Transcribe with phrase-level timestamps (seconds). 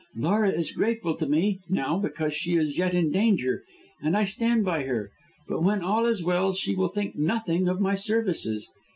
[0.15, 3.63] Laura is grateful to me now, because she is yet in danger,
[4.01, 5.11] and I stand by her;
[5.47, 8.67] but when all is well, she will think nothing of my services.